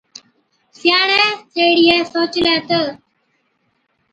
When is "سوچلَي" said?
2.13-2.55